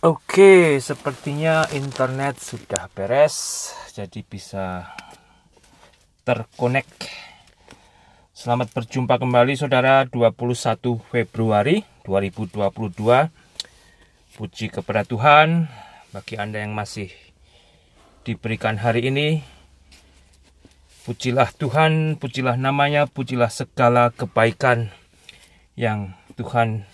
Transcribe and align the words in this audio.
Oke, 0.00 0.80
sepertinya 0.80 1.68
internet 1.76 2.40
sudah 2.40 2.88
beres, 2.88 3.68
jadi 3.92 4.24
bisa 4.24 4.96
terkonek. 6.24 6.88
Selamat 8.32 8.72
berjumpa 8.72 9.20
kembali 9.20 9.60
saudara 9.60 10.08
21 10.08 11.04
Februari 11.04 11.84
2022. 12.08 13.28
Puji 14.40 14.72
kepada 14.72 15.04
Tuhan 15.04 15.68
bagi 16.16 16.40
Anda 16.40 16.64
yang 16.64 16.72
masih 16.72 17.12
diberikan 18.24 18.80
hari 18.80 19.12
ini. 19.12 19.44
Pujilah 21.04 21.52
Tuhan, 21.52 22.16
pujilah 22.16 22.56
namanya, 22.56 23.04
pujilah 23.04 23.52
segala 23.52 24.16
kebaikan 24.16 24.88
yang 25.76 26.16
Tuhan 26.40 26.88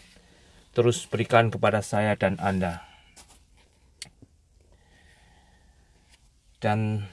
terus 0.74 1.06
berikan 1.06 1.54
kepada 1.54 1.86
saya 1.86 2.18
dan 2.18 2.34
Anda. 2.42 2.85
Dan 6.66 7.06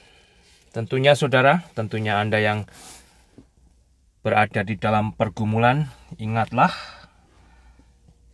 tentunya 0.74 1.14
saudara, 1.14 1.62
tentunya 1.78 2.18
Anda 2.18 2.42
yang 2.42 2.66
berada 4.26 4.66
di 4.66 4.74
dalam 4.74 5.14
pergumulan, 5.14 5.94
ingatlah 6.18 6.74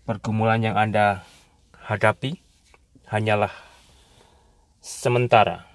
pergumulan 0.08 0.64
yang 0.64 0.80
Anda 0.80 1.20
hadapi 1.76 2.40
hanyalah 3.12 3.52
sementara. 4.80 5.68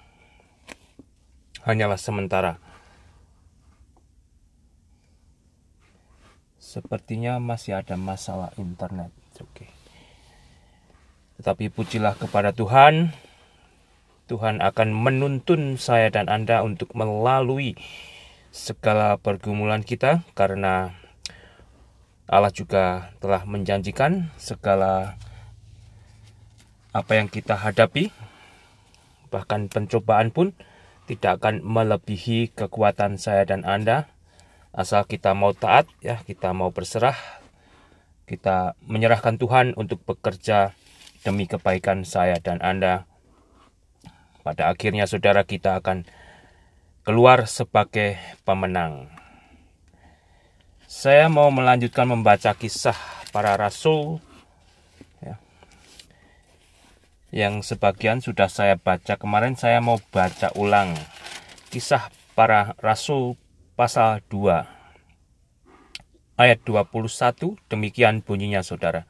Hanyalah 1.62 1.98
sementara. 2.02 2.58
Sepertinya 6.58 7.38
masih 7.38 7.78
ada 7.78 7.94
masalah 7.94 8.50
internet. 8.58 9.14
Oke. 9.38 9.70
Tetapi 11.38 11.70
pujilah 11.70 12.18
kepada 12.18 12.50
Tuhan, 12.50 13.14
Tuhan 14.26 14.58
akan 14.58 14.90
menuntun 14.90 15.78
saya 15.78 16.10
dan 16.10 16.26
Anda 16.26 16.66
untuk 16.66 16.98
melalui 16.98 17.78
segala 18.50 19.14
pergumulan 19.22 19.86
kita 19.86 20.26
karena 20.34 20.98
Allah 22.26 22.50
juga 22.50 23.14
telah 23.22 23.46
menjanjikan 23.46 24.34
segala 24.34 25.14
apa 26.90 27.12
yang 27.14 27.30
kita 27.30 27.54
hadapi 27.54 28.10
bahkan 29.30 29.70
pencobaan 29.70 30.34
pun 30.34 30.58
tidak 31.06 31.38
akan 31.38 31.62
melebihi 31.62 32.50
kekuatan 32.50 33.22
saya 33.22 33.46
dan 33.46 33.62
Anda. 33.62 34.10
Asal 34.74 35.06
kita 35.06 35.32
mau 35.38 35.54
taat 35.54 35.86
ya 36.02 36.20
kita 36.26 36.50
mau 36.50 36.74
berserah 36.74 37.16
kita 38.26 38.74
menyerahkan 38.82 39.38
Tuhan 39.38 39.78
untuk 39.78 40.02
bekerja 40.02 40.74
demi 41.22 41.46
kebaikan 41.46 42.02
saya 42.02 42.42
dan 42.42 42.58
Anda 42.58 43.06
pada 44.46 44.70
akhirnya 44.70 45.10
saudara 45.10 45.42
kita 45.42 45.82
akan 45.82 46.06
keluar 47.02 47.50
sebagai 47.50 48.14
pemenang. 48.46 49.10
Saya 50.86 51.26
mau 51.26 51.50
melanjutkan 51.50 52.06
membaca 52.06 52.54
kisah 52.54 52.94
para 53.34 53.58
rasul 53.58 54.22
ya. 55.18 55.42
yang 57.34 57.66
sebagian 57.66 58.22
sudah 58.22 58.46
saya 58.46 58.78
baca 58.78 59.18
kemarin 59.18 59.58
saya 59.58 59.82
mau 59.82 59.98
baca 60.14 60.54
ulang 60.54 60.94
kisah 61.74 62.06
para 62.38 62.78
rasul 62.78 63.34
pasal 63.74 64.22
2 64.30 64.62
ayat 66.38 66.58
21 66.64 67.58
demikian 67.68 68.22
bunyinya 68.24 68.62
saudara 68.64 69.04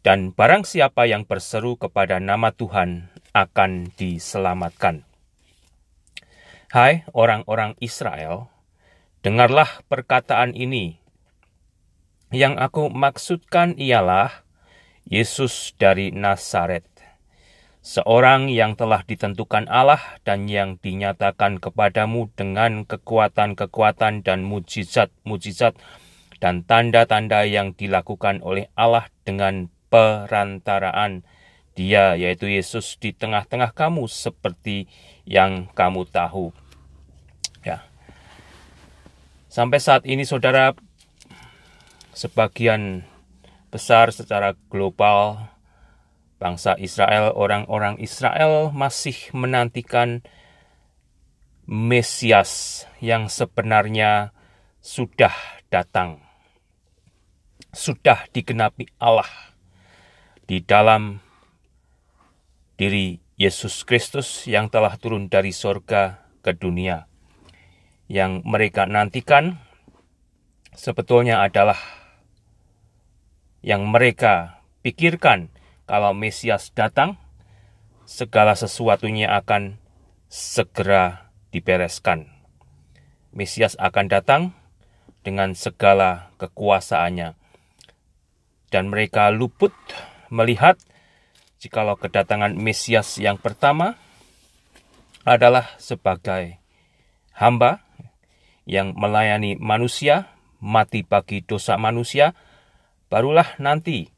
dan 0.00 0.32
barang 0.32 0.64
siapa 0.64 1.04
yang 1.04 1.28
berseru 1.28 1.76
kepada 1.76 2.16
nama 2.16 2.48
Tuhan 2.48 3.13
akan 3.34 3.90
diselamatkan. 3.98 5.02
Hai 6.70 7.02
orang-orang 7.10 7.74
Israel, 7.82 8.46
dengarlah 9.26 9.82
perkataan 9.90 10.54
ini. 10.54 11.02
Yang 12.30 12.54
aku 12.62 12.90
maksudkan 12.90 13.74
ialah 13.78 14.46
Yesus 15.06 15.74
dari 15.78 16.10
Nazaret, 16.10 16.86
seorang 17.82 18.50
yang 18.50 18.74
telah 18.74 19.06
ditentukan 19.06 19.70
Allah 19.70 20.02
dan 20.26 20.46
yang 20.50 20.78
dinyatakan 20.78 21.62
kepadamu 21.62 22.30
dengan 22.34 22.86
kekuatan-kekuatan 22.86 24.26
dan 24.26 24.42
mujizat-mujizat 24.46 25.78
dan 26.42 26.66
tanda-tanda 26.66 27.46
yang 27.46 27.76
dilakukan 27.76 28.42
oleh 28.42 28.66
Allah 28.74 29.06
dengan 29.22 29.70
perantaraan 29.94 31.22
dia 31.74 32.14
yaitu 32.14 32.46
Yesus 32.46 32.94
di 33.02 33.10
tengah-tengah 33.10 33.74
kamu 33.74 34.06
seperti 34.06 34.86
yang 35.26 35.66
kamu 35.74 36.06
tahu. 36.06 36.54
Ya. 37.66 37.82
Sampai 39.50 39.82
saat 39.82 40.06
ini 40.06 40.22
saudara 40.22 40.74
sebagian 42.14 43.02
besar 43.74 44.14
secara 44.14 44.54
global 44.70 45.50
bangsa 46.38 46.78
Israel, 46.78 47.34
orang-orang 47.34 47.98
Israel 47.98 48.70
masih 48.70 49.16
menantikan 49.34 50.22
Mesias 51.64 52.84
yang 53.00 53.32
sebenarnya 53.32 54.36
sudah 54.84 55.32
datang. 55.72 56.20
Sudah 57.72 58.28
digenapi 58.30 58.92
Allah 59.00 59.26
di 60.44 60.60
dalam 60.60 61.24
diri 62.74 63.22
Yesus 63.34 63.82
Kristus 63.82 64.46
yang 64.46 64.70
telah 64.70 64.94
turun 64.98 65.26
dari 65.26 65.50
sorga 65.50 66.26
ke 66.42 66.54
dunia. 66.54 67.10
Yang 68.06 68.44
mereka 68.46 68.84
nantikan 68.84 69.58
sebetulnya 70.76 71.40
adalah 71.42 71.78
yang 73.64 73.88
mereka 73.88 74.60
pikirkan 74.84 75.48
kalau 75.84 76.12
Mesias 76.16 76.72
datang, 76.72 77.16
segala 78.04 78.56
sesuatunya 78.56 79.32
akan 79.32 79.80
segera 80.28 81.32
dibereskan. 81.52 82.28
Mesias 83.32 83.76
akan 83.76 84.06
datang 84.08 84.42
dengan 85.24 85.52
segala 85.52 86.32
kekuasaannya. 86.40 87.36
Dan 88.72 88.88
mereka 88.88 89.28
luput 89.28 89.72
melihat 90.32 90.80
jikalau 91.64 91.96
kedatangan 91.96 92.52
Mesias 92.52 93.16
yang 93.16 93.40
pertama 93.40 93.96
adalah 95.24 95.72
sebagai 95.80 96.60
hamba 97.32 97.80
yang 98.68 98.92
melayani 98.92 99.56
manusia, 99.56 100.28
mati 100.60 101.00
bagi 101.00 101.40
dosa 101.40 101.80
manusia, 101.80 102.36
barulah 103.08 103.56
nanti 103.56 104.12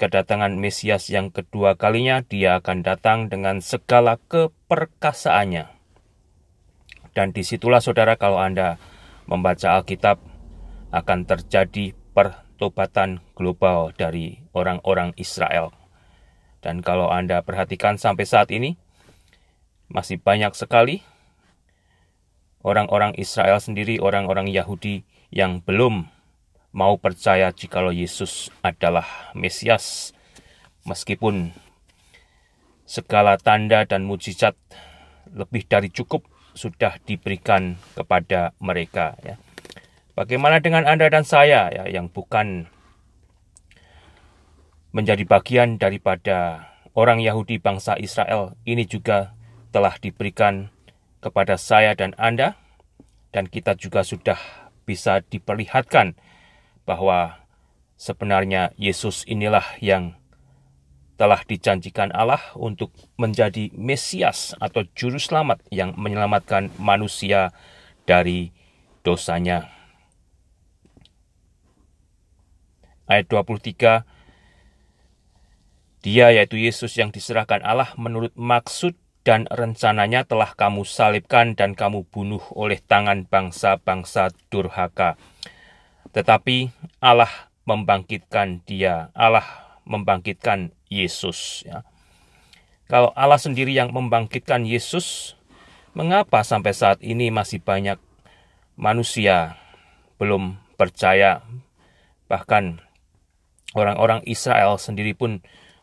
kedatangan 0.00 0.56
Mesias 0.56 1.12
yang 1.12 1.28
kedua 1.28 1.76
kalinya 1.76 2.24
dia 2.24 2.56
akan 2.56 2.80
datang 2.80 3.28
dengan 3.28 3.60
segala 3.60 4.16
keperkasaannya. 4.32 5.68
Dan 7.12 7.36
di 7.36 7.44
situlah 7.44 7.84
saudara 7.84 8.16
kalau 8.16 8.40
Anda 8.40 8.80
membaca 9.28 9.76
Alkitab 9.76 10.16
akan 10.96 11.28
terjadi 11.28 11.92
pertobatan 12.16 13.20
global 13.36 13.92
dari 13.92 14.40
orang-orang 14.56 15.12
Israel. 15.20 15.83
Dan 16.64 16.80
kalau 16.80 17.12
Anda 17.12 17.44
perhatikan 17.44 18.00
sampai 18.00 18.24
saat 18.24 18.48
ini, 18.48 18.80
masih 19.92 20.16
banyak 20.16 20.56
sekali 20.56 21.04
orang-orang 22.64 23.12
Israel 23.20 23.60
sendiri, 23.60 24.00
orang-orang 24.00 24.48
Yahudi 24.48 25.04
yang 25.28 25.60
belum 25.60 26.08
mau 26.72 26.96
percaya 26.96 27.52
jikalau 27.52 27.92
Yesus 27.92 28.48
adalah 28.64 29.04
Mesias. 29.36 30.16
Meskipun 30.88 31.52
segala 32.88 33.36
tanda 33.36 33.84
dan 33.84 34.08
mujizat 34.08 34.56
lebih 35.32 35.68
dari 35.68 35.92
cukup 35.92 36.24
sudah 36.56 36.96
diberikan 37.04 37.76
kepada 37.92 38.56
mereka 38.56 39.20
ya. 39.20 39.36
Bagaimana 40.14 40.62
dengan 40.62 40.86
Anda 40.86 41.10
dan 41.10 41.26
saya 41.26 41.68
ya 41.74 41.84
yang 41.90 42.06
bukan 42.06 42.70
menjadi 44.94 45.26
bagian 45.26 45.74
daripada 45.74 46.70
orang 46.94 47.18
Yahudi 47.18 47.58
bangsa 47.58 47.98
Israel 47.98 48.54
ini 48.62 48.86
juga 48.86 49.34
telah 49.74 49.98
diberikan 49.98 50.70
kepada 51.18 51.58
saya 51.58 51.98
dan 51.98 52.14
Anda 52.14 52.54
dan 53.34 53.50
kita 53.50 53.74
juga 53.74 54.06
sudah 54.06 54.38
bisa 54.86 55.18
diperlihatkan 55.26 56.14
bahwa 56.86 57.42
sebenarnya 57.98 58.70
Yesus 58.78 59.26
inilah 59.26 59.66
yang 59.82 60.14
telah 61.18 61.42
dijanjikan 61.42 62.14
Allah 62.14 62.42
untuk 62.54 62.94
menjadi 63.18 63.74
Mesias 63.74 64.54
atau 64.62 64.86
juru 64.94 65.18
selamat 65.18 65.58
yang 65.74 65.98
menyelamatkan 65.98 66.70
manusia 66.78 67.50
dari 68.06 68.54
dosanya. 69.02 69.66
Ayat 73.10 73.26
23 73.26 74.13
Dia 76.04 76.28
yaitu 76.28 76.60
Yesus 76.60 77.00
yang 77.00 77.08
diserahkan 77.08 77.64
Allah 77.64 77.96
menurut 77.96 78.36
maksud 78.36 78.92
dan 79.24 79.48
rencananya 79.48 80.28
telah 80.28 80.52
kamu 80.52 80.84
salibkan 80.84 81.56
dan 81.56 81.72
kamu 81.72 82.04
bunuh 82.12 82.44
oleh 82.52 82.76
tangan 82.76 83.24
bangsa-bangsa 83.24 84.28
durhaka. 84.52 85.16
Tetapi 86.12 86.68
Allah 87.00 87.32
membangkitkan 87.64 88.60
dia, 88.68 89.08
Allah 89.16 89.48
membangkitkan 89.88 90.76
Yesus. 90.92 91.64
Ya. 91.64 91.88
Kalau 92.84 93.16
Allah 93.16 93.40
sendiri 93.40 93.72
yang 93.72 93.88
membangkitkan 93.90 94.68
Yesus, 94.68 95.32
mengapa 95.96 96.44
sampai 96.44 96.76
saat 96.76 97.00
ini 97.00 97.32
masih 97.32 97.64
banyak 97.64 97.96
manusia 98.76 99.56
belum 100.20 100.60
percaya? 100.76 101.40
Bahkan 102.28 102.84
orang-orang 103.72 104.20
Israel 104.28 104.76
sendiri 104.76 105.16
pun, 105.16 105.40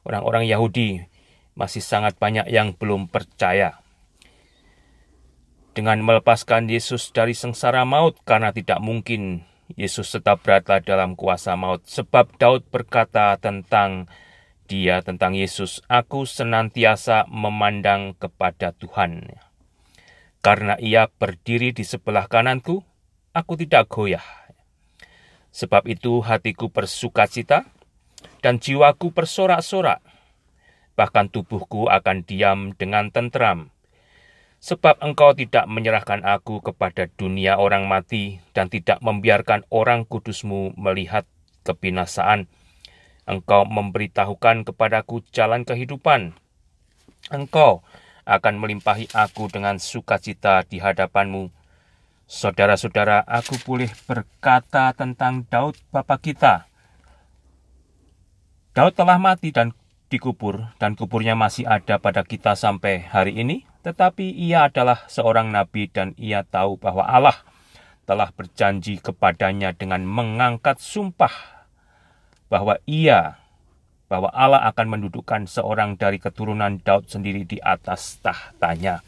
orang-orang 0.07 0.47
Yahudi 0.49 1.05
masih 1.53 1.83
sangat 1.83 2.17
banyak 2.17 2.47
yang 2.49 2.73
belum 2.73 3.11
percaya. 3.11 3.83
Dengan 5.71 6.03
melepaskan 6.03 6.67
Yesus 6.67 7.15
dari 7.15 7.31
sengsara 7.31 7.87
maut 7.87 8.19
karena 8.27 8.51
tidak 8.51 8.83
mungkin 8.83 9.47
Yesus 9.79 10.11
tetap 10.11 10.43
berada 10.43 10.83
dalam 10.83 11.15
kuasa 11.15 11.55
maut. 11.55 11.83
Sebab 11.87 12.35
Daud 12.35 12.67
berkata 12.67 13.39
tentang 13.39 14.11
dia, 14.67 15.03
tentang 15.03 15.35
Yesus, 15.35 15.83
Aku 15.87 16.27
senantiasa 16.27 17.27
memandang 17.27 18.15
kepada 18.15 18.71
Tuhan. 18.75 19.35
Karena 20.41 20.73
ia 20.81 21.07
berdiri 21.07 21.71
di 21.75 21.85
sebelah 21.85 22.25
kananku, 22.25 22.81
aku 23.35 23.53
tidak 23.59 23.91
goyah. 23.91 24.23
Sebab 25.51 25.85
itu 25.91 26.23
hatiku 26.23 26.71
bersuka 26.71 27.27
cita, 27.27 27.67
dan 28.41 28.57
jiwaku 28.57 29.13
bersorak-sorak. 29.15 30.01
Bahkan 30.97 31.31
tubuhku 31.31 31.87
akan 31.87 32.27
diam 32.27 32.75
dengan 32.75 33.09
tentram 33.09 33.71
Sebab 34.61 35.01
engkau 35.01 35.33
tidak 35.33 35.65
menyerahkan 35.65 36.21
aku 36.21 36.61
kepada 36.61 37.09
dunia 37.17 37.57
orang 37.57 37.89
mati 37.89 38.37
dan 38.53 38.69
tidak 38.69 39.01
membiarkan 39.01 39.65
orang 39.73 40.05
kudusmu 40.05 40.77
melihat 40.77 41.25
kebinasaan. 41.65 42.45
Engkau 43.25 43.65
memberitahukan 43.65 44.69
kepadaku 44.69 45.25
jalan 45.33 45.65
kehidupan. 45.65 46.37
Engkau 47.33 47.81
akan 48.29 48.61
melimpahi 48.61 49.09
aku 49.17 49.49
dengan 49.49 49.81
sukacita 49.81 50.61
di 50.69 50.77
hadapanmu. 50.77 51.49
Saudara-saudara, 52.29 53.25
aku 53.25 53.57
boleh 53.65 53.89
berkata 54.05 54.93
tentang 54.93 55.41
Daud 55.49 55.73
bapa 55.89 56.21
kita. 56.21 56.69
Daud 58.71 58.95
telah 58.95 59.19
mati 59.19 59.51
dan 59.51 59.75
dikubur, 60.07 60.71
dan 60.79 60.95
kuburnya 60.95 61.35
masih 61.35 61.67
ada 61.67 61.99
pada 61.99 62.23
kita 62.23 62.55
sampai 62.55 63.03
hari 63.03 63.39
ini 63.39 63.67
tetapi 63.81 64.29
ia 64.29 64.69
adalah 64.69 65.09
seorang 65.09 65.49
nabi 65.49 65.89
dan 65.89 66.13
ia 66.13 66.45
tahu 66.45 66.77
bahwa 66.77 67.01
Allah 67.01 67.33
telah 68.05 68.29
berjanji 68.29 69.01
kepadanya 69.01 69.73
dengan 69.73 70.05
mengangkat 70.05 70.77
sumpah 70.77 71.65
bahwa 72.45 72.77
ia 72.85 73.41
bahwa 74.05 74.29
Allah 74.35 74.67
akan 74.69 74.99
mendudukkan 74.99 75.47
seorang 75.47 75.95
dari 75.95 76.19
keturunan 76.19 76.77
Daud 76.83 77.07
sendiri 77.07 77.47
di 77.47 77.63
atas 77.63 78.19
tahtanya. 78.19 78.99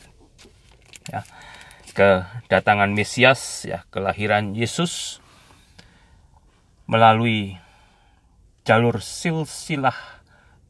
Ya, 1.12 1.28
kedatangan 1.92 2.88
Mesias, 2.96 3.68
ya, 3.68 3.84
kelahiran 3.92 4.56
Yesus 4.56 5.20
melalui 6.88 7.60
jalur 8.64 9.04
silsilah 9.04 9.96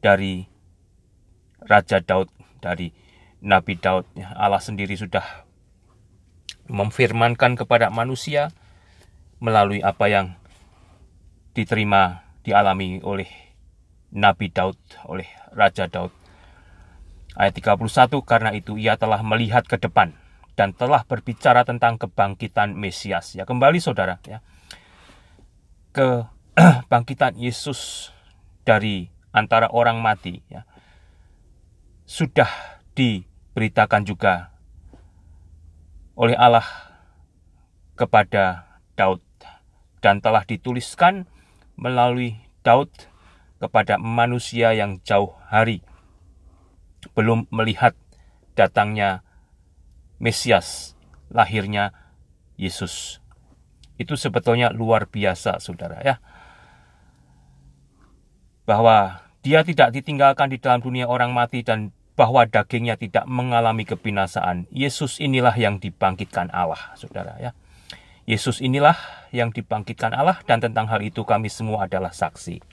dari 0.02 0.50
Raja 1.64 2.02
Daud 2.02 2.28
dari 2.60 2.92
Nabi 3.44 3.76
Daud, 3.76 4.08
ya, 4.16 4.32
Allah 4.34 4.60
sendiri 4.60 4.96
sudah 4.96 5.44
memfirmankan 6.64 7.60
kepada 7.60 7.92
manusia 7.92 8.48
melalui 9.36 9.84
apa 9.84 10.08
yang 10.08 10.26
diterima, 11.52 12.24
dialami 12.40 13.04
oleh 13.04 13.28
Nabi 14.16 14.48
Daud, 14.48 14.80
oleh 15.04 15.28
Raja 15.52 15.92
Daud. 15.92 16.10
Ayat 17.36 17.52
31, 17.58 18.24
karena 18.24 18.50
itu 18.56 18.80
ia 18.80 18.96
telah 18.96 19.20
melihat 19.20 19.66
ke 19.66 19.76
depan 19.76 20.14
dan 20.54 20.72
telah 20.72 21.02
berbicara 21.04 21.66
tentang 21.66 21.98
kebangkitan 21.98 22.72
Mesias. 22.78 23.34
Ya, 23.36 23.44
kembali 23.44 23.82
saudara, 23.82 24.22
ya. 24.24 24.40
Kebangkitan 26.86 27.34
Yesus 27.34 28.10
dari 28.62 29.10
antara 29.34 29.70
orang 29.74 29.98
mati, 29.98 30.38
ya. 30.46 30.62
Sudah 32.06 32.48
di 32.94 33.26
beritakan 33.54 34.06
juga 34.06 34.54
oleh 36.14 36.38
Allah 36.38 36.66
kepada 37.98 38.78
Daud 38.94 39.22
dan 39.98 40.22
telah 40.22 40.46
dituliskan 40.46 41.26
melalui 41.74 42.38
Daud 42.62 42.90
kepada 43.58 43.98
manusia 43.98 44.74
yang 44.76 45.02
jauh 45.02 45.34
hari 45.50 45.82
belum 47.12 47.50
melihat 47.52 47.92
datangnya 48.56 49.20
Mesias, 50.16 50.96
lahirnya 51.28 51.92
Yesus. 52.56 53.20
Itu 54.00 54.16
sebetulnya 54.16 54.72
luar 54.72 55.10
biasa, 55.10 55.60
Saudara 55.60 56.00
ya. 56.00 56.22
Bahwa 58.64 59.24
dia 59.44 59.60
tidak 59.60 59.92
ditinggalkan 59.92 60.48
di 60.48 60.56
dalam 60.56 60.80
dunia 60.80 61.04
orang 61.04 61.36
mati 61.36 61.60
dan 61.60 61.92
bahwa 62.14 62.46
dagingnya 62.46 62.96
tidak 62.96 63.26
mengalami 63.26 63.84
kebinasaan. 63.84 64.70
Yesus 64.70 65.18
inilah 65.18 65.52
yang 65.58 65.82
dibangkitkan 65.82 66.48
Allah, 66.54 66.94
saudara 66.94 67.36
ya. 67.42 67.52
Yesus 68.24 68.64
inilah 68.64 68.96
yang 69.36 69.52
dibangkitkan 69.52 70.16
Allah 70.16 70.40
dan 70.48 70.62
tentang 70.62 70.88
hal 70.88 71.04
itu 71.04 71.26
kami 71.28 71.52
semua 71.52 71.84
adalah 71.84 72.14
saksi. 72.14 72.64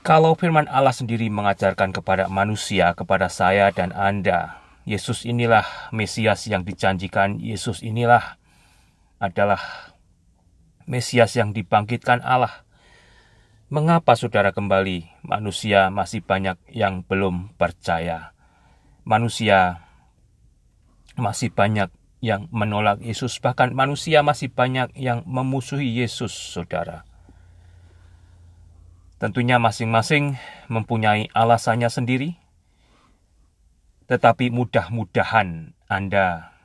Kalau 0.00 0.32
firman 0.32 0.64
Allah 0.72 0.96
sendiri 0.96 1.28
mengajarkan 1.28 1.92
kepada 1.92 2.32
manusia, 2.32 2.96
kepada 2.96 3.28
saya 3.28 3.68
dan 3.68 3.92
Anda, 3.92 4.56
Yesus 4.88 5.28
inilah 5.28 5.92
Mesias 5.92 6.48
yang 6.48 6.64
dijanjikan, 6.64 7.36
Yesus 7.36 7.84
inilah 7.84 8.40
adalah 9.20 9.60
Mesias 10.88 11.36
yang 11.36 11.52
dibangkitkan 11.52 12.24
Allah 12.24 12.64
Mengapa 13.68 14.16
saudara 14.16 14.48
kembali 14.48 15.28
manusia 15.28 15.92
masih 15.92 16.24
banyak 16.24 16.56
yang 16.72 17.04
belum 17.04 17.52
percaya? 17.60 18.32
Manusia 19.04 19.84
masih 21.20 21.52
banyak 21.52 21.92
yang 22.24 22.48
menolak 22.48 22.96
Yesus, 23.04 23.36
bahkan 23.44 23.76
manusia 23.76 24.24
masih 24.24 24.48
banyak 24.48 24.88
yang 24.96 25.20
memusuhi 25.28 26.00
Yesus, 26.00 26.32
saudara. 26.32 27.04
Tentunya 29.20 29.60
masing-masing 29.60 30.40
mempunyai 30.72 31.28
alasannya 31.36 31.92
sendiri, 31.92 32.40
tetapi 34.08 34.48
mudah-mudahan 34.48 35.76
Anda 35.92 36.56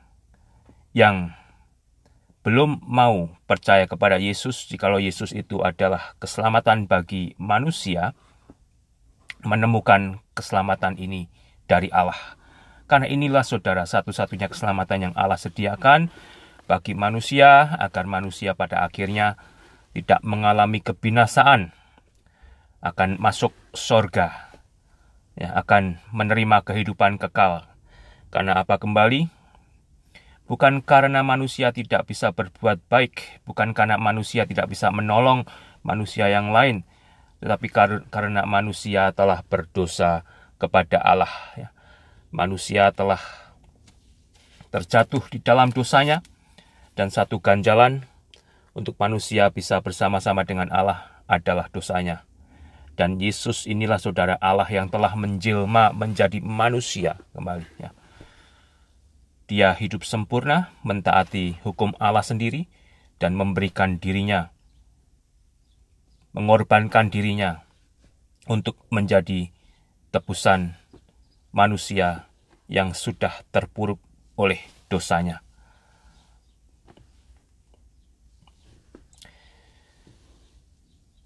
yang 0.96 1.36
belum 2.44 2.84
mau 2.84 3.32
percaya 3.48 3.88
kepada 3.88 4.20
Yesus, 4.20 4.68
jikalau 4.68 5.00
Yesus 5.00 5.32
itu 5.32 5.64
adalah 5.64 6.12
keselamatan 6.20 6.84
bagi 6.84 7.32
manusia, 7.40 8.12
menemukan 9.40 10.20
keselamatan 10.36 11.00
ini 11.00 11.32
dari 11.64 11.88
Allah. 11.88 12.36
Karena 12.84 13.08
inilah 13.08 13.40
saudara 13.40 13.88
satu-satunya 13.88 14.52
keselamatan 14.52 15.08
yang 15.08 15.14
Allah 15.16 15.40
sediakan 15.40 16.12
bagi 16.68 16.92
manusia 16.92 17.80
agar 17.80 18.04
manusia 18.04 18.52
pada 18.52 18.84
akhirnya 18.84 19.40
tidak 19.96 20.20
mengalami 20.20 20.84
kebinasaan, 20.84 21.72
akan 22.84 23.16
masuk 23.16 23.56
sorga, 23.72 24.52
ya, 25.32 25.56
akan 25.56 25.96
menerima 26.12 26.60
kehidupan 26.60 27.16
kekal. 27.16 27.64
Karena 28.28 28.60
apa 28.60 28.76
kembali? 28.76 29.43
Bukan 30.44 30.84
karena 30.84 31.24
manusia 31.24 31.72
tidak 31.72 32.08
bisa 32.08 32.32
berbuat 32.32 32.84
baik, 32.88 33.44
bukan 33.48 33.72
karena 33.72 33.96
manusia 33.96 34.44
tidak 34.44 34.68
bisa 34.68 34.92
menolong 34.92 35.48
manusia 35.84 36.28
yang 36.28 36.52
lain, 36.52 36.84
tetapi 37.40 37.66
kar 37.72 38.04
karena 38.12 38.44
manusia 38.44 39.12
telah 39.16 39.40
berdosa 39.44 40.24
kepada 40.60 41.00
Allah. 41.00 41.32
Ya. 41.56 41.68
Manusia 42.34 42.90
telah 42.90 43.20
terjatuh 44.74 45.22
di 45.30 45.38
dalam 45.38 45.70
dosanya, 45.70 46.20
dan 46.98 47.08
satu 47.08 47.38
ganjalan 47.38 48.04
untuk 48.74 48.98
manusia 48.98 49.48
bisa 49.54 49.78
bersama-sama 49.80 50.42
dengan 50.42 50.68
Allah 50.74 51.22
adalah 51.30 51.70
dosanya. 51.70 52.26
Dan 52.94 53.18
Yesus 53.18 53.66
inilah 53.66 53.98
saudara 53.98 54.38
Allah 54.38 54.70
yang 54.70 54.86
telah 54.86 55.18
menjelma 55.18 55.90
menjadi 55.94 56.38
manusia 56.38 57.18
kembali. 57.34 57.66
Ya 57.78 57.90
dia 59.44 59.76
hidup 59.76 60.08
sempurna, 60.08 60.72
mentaati 60.80 61.60
hukum 61.60 61.92
Allah 62.00 62.24
sendiri, 62.24 62.64
dan 63.20 63.36
memberikan 63.36 64.00
dirinya, 64.00 64.50
mengorbankan 66.32 67.12
dirinya 67.12 67.62
untuk 68.48 68.80
menjadi 68.88 69.52
tebusan 70.10 70.80
manusia 71.52 72.26
yang 72.66 72.96
sudah 72.96 73.44
terpuruk 73.52 74.00
oleh 74.40 74.58
dosanya. 74.88 75.43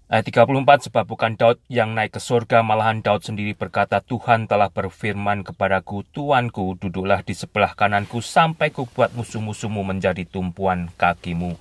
Ayat 0.09 0.25
34, 0.25 0.89
sebab 0.89 1.05
bukan 1.05 1.37
Daud 1.37 1.61
yang 1.69 1.93
naik 1.93 2.17
ke 2.17 2.21
surga, 2.21 2.65
malahan 2.65 3.05
Daud 3.05 3.21
sendiri 3.21 3.53
berkata, 3.53 4.01
Tuhan 4.01 4.49
telah 4.49 4.73
berfirman 4.73 5.45
kepadaku, 5.45 6.01
Tuanku, 6.09 6.81
duduklah 6.81 7.21
di 7.21 7.37
sebelah 7.37 7.77
kananku, 7.77 8.17
sampai 8.17 8.73
ku 8.73 8.89
buat 8.89 9.13
musuh-musuhmu 9.13 9.85
menjadi 9.85 10.25
tumpuan 10.25 10.89
kakimu. 10.97 11.53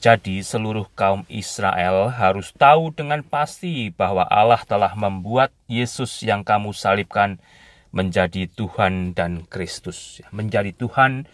Jadi 0.00 0.40
seluruh 0.40 0.88
kaum 0.96 1.28
Israel 1.28 2.08
harus 2.08 2.56
tahu 2.56 2.88
dengan 2.88 3.20
pasti 3.20 3.92
bahwa 3.92 4.24
Allah 4.24 4.64
telah 4.64 4.96
membuat 4.96 5.52
Yesus 5.68 6.24
yang 6.24 6.48
kamu 6.48 6.72
salibkan 6.72 7.36
menjadi 7.92 8.48
Tuhan 8.48 9.12
dan 9.12 9.44
Kristus. 9.44 10.24
Menjadi 10.32 10.72
Tuhan 10.72 11.28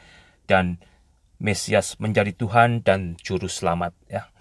dan 0.50 0.82
Mesias, 1.38 1.94
menjadi 2.02 2.34
Tuhan 2.34 2.82
dan 2.82 3.14
Juru 3.22 3.46
Selamat. 3.46 3.94
Ya. 4.10 4.33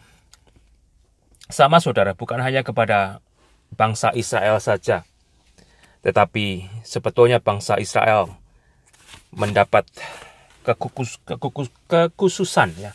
Sama 1.51 1.83
saudara, 1.83 2.15
bukan 2.15 2.39
hanya 2.39 2.63
kepada 2.63 3.19
bangsa 3.75 4.13
Israel 4.15 4.61
saja, 4.63 5.03
tetapi 6.05 6.69
sebetulnya 6.85 7.43
bangsa 7.43 7.79
Israel 7.79 8.31
mendapat 9.33 9.87
kekukus, 10.63 11.19
kekukus, 11.25 11.69
kekhususan 11.89 12.71
ya. 12.79 12.91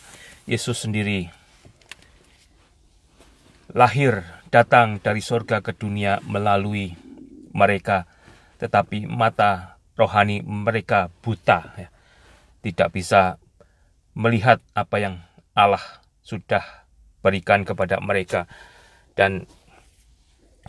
Yesus 0.48 0.80
sendiri 0.80 1.28
lahir 3.76 4.24
datang 4.48 4.96
dari 4.96 5.20
sorga 5.20 5.60
ke 5.60 5.76
dunia 5.76 6.24
melalui 6.24 6.96
mereka, 7.52 8.08
tetapi 8.56 9.04
mata 9.04 9.76
rohani 9.92 10.40
mereka 10.40 11.12
buta, 11.20 11.76
ya. 11.76 11.88
tidak 12.64 12.88
bisa 12.96 13.36
melihat 14.16 14.64
apa 14.72 14.96
yang 14.98 15.14
Allah 15.52 15.82
sudah 16.24 16.87
berikan 17.20 17.66
kepada 17.66 17.98
mereka. 17.98 18.46
Dan 19.18 19.46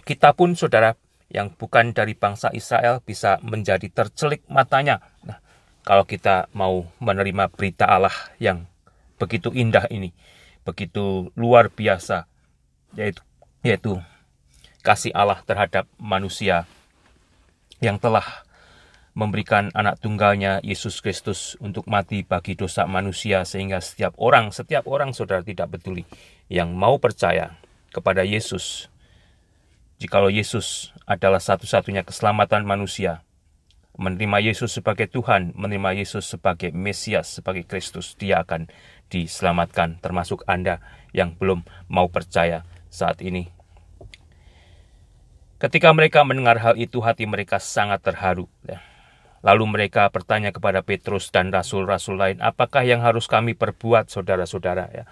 kita 0.06 0.34
pun 0.34 0.58
saudara 0.58 0.98
yang 1.30 1.54
bukan 1.54 1.94
dari 1.94 2.18
bangsa 2.18 2.50
Israel 2.52 3.06
bisa 3.06 3.38
menjadi 3.46 3.86
tercelik 3.94 4.42
matanya. 4.50 5.06
Nah, 5.22 5.38
kalau 5.86 6.04
kita 6.10 6.50
mau 6.58 6.90
menerima 6.98 7.54
berita 7.54 7.86
Allah 7.86 8.14
yang 8.42 8.66
begitu 9.22 9.54
indah 9.54 9.86
ini, 9.94 10.10
begitu 10.66 11.30
luar 11.38 11.70
biasa, 11.70 12.26
yaitu 12.98 13.22
yaitu 13.62 14.02
kasih 14.82 15.14
Allah 15.14 15.44
terhadap 15.46 15.86
manusia 16.02 16.66
yang 17.84 18.02
telah 18.02 18.26
memberikan 19.18 19.74
anak 19.74 20.00
tunggalnya 20.00 20.62
Yesus 20.62 21.02
Kristus 21.02 21.58
untuk 21.60 21.86
mati 21.90 22.22
bagi 22.24 22.54
dosa 22.54 22.86
manusia 22.86 23.44
sehingga 23.44 23.82
setiap 23.82 24.16
orang, 24.22 24.54
setiap 24.54 24.86
orang 24.86 25.12
saudara 25.12 25.42
tidak 25.42 25.74
peduli 25.74 26.06
yang 26.48 26.74
mau 26.74 26.98
percaya 27.02 27.58
kepada 27.90 28.22
Yesus. 28.26 28.88
Jikalau 30.00 30.32
Yesus 30.32 30.96
adalah 31.04 31.44
satu-satunya 31.44 32.08
keselamatan 32.08 32.64
manusia, 32.64 33.28
menerima 34.00 34.40
Yesus 34.40 34.72
sebagai 34.72 35.12
Tuhan, 35.12 35.52
menerima 35.60 36.00
Yesus 36.00 36.24
sebagai 36.24 36.72
Mesias, 36.72 37.28
sebagai 37.36 37.68
Kristus, 37.68 38.16
dia 38.16 38.40
akan 38.40 38.72
diselamatkan, 39.12 40.00
termasuk 40.00 40.48
Anda 40.48 40.80
yang 41.12 41.36
belum 41.36 41.68
mau 41.92 42.08
percaya 42.08 42.64
saat 42.88 43.20
ini. 43.20 43.52
Ketika 45.60 45.92
mereka 45.92 46.24
mendengar 46.24 46.56
hal 46.64 46.80
itu, 46.80 47.04
hati 47.04 47.28
mereka 47.28 47.60
sangat 47.60 48.00
terharu. 48.00 48.48
Ya. 48.64 48.80
Lalu 49.40 49.66
mereka 49.72 50.12
bertanya 50.12 50.52
kepada 50.52 50.84
Petrus 50.84 51.32
dan 51.32 51.48
rasul-rasul 51.54 52.20
lain, 52.20 52.38
apakah 52.44 52.84
yang 52.84 53.00
harus 53.00 53.26
kami 53.32 53.56
perbuat 53.56 54.12
saudara-saudara? 54.12 54.92
Ya. 54.92 55.06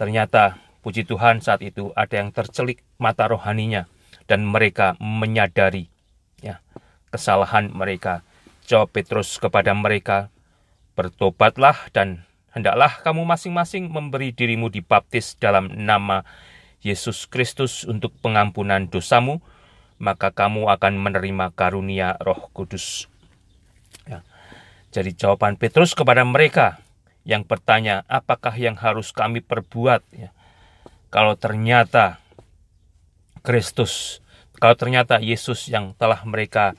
Ternyata 0.00 0.56
puji 0.80 1.04
Tuhan 1.04 1.44
saat 1.44 1.60
itu 1.60 1.92
ada 1.92 2.16
yang 2.16 2.32
tercelik 2.32 2.80
mata 2.96 3.28
rohaninya 3.28 3.84
dan 4.24 4.48
mereka 4.48 4.96
menyadari 4.98 5.92
ya, 6.40 6.64
kesalahan 7.12 7.68
mereka. 7.68 8.24
Jawab 8.64 8.94
Petrus 8.94 9.36
kepada 9.36 9.76
mereka, 9.76 10.32
bertobatlah 10.96 11.76
dan 11.92 12.24
hendaklah 12.56 13.04
kamu 13.04 13.28
masing-masing 13.28 13.92
memberi 13.92 14.32
dirimu 14.32 14.72
dibaptis 14.72 15.36
dalam 15.36 15.68
nama 15.68 16.24
Yesus 16.80 17.28
Kristus 17.28 17.84
untuk 17.84 18.16
pengampunan 18.24 18.88
dosamu, 18.88 19.44
maka 20.00 20.34
kamu 20.34 20.72
akan 20.72 20.98
menerima 20.98 21.54
karunia 21.54 22.16
roh 22.18 22.50
kudus. 22.50 23.11
Jadi 24.92 25.16
jawaban 25.16 25.56
Petrus 25.56 25.96
kepada 25.96 26.20
mereka 26.20 26.76
yang 27.24 27.48
bertanya, 27.48 28.04
apakah 28.12 28.52
yang 28.60 28.76
harus 28.76 29.08
kami 29.08 29.40
perbuat? 29.40 30.04
Ya. 30.12 30.30
Kalau 31.08 31.32
ternyata 31.32 32.20
Kristus, 33.40 34.20
kalau 34.60 34.76
ternyata 34.76 35.16
Yesus 35.16 35.72
yang 35.72 35.96
telah 35.96 36.20
mereka 36.28 36.76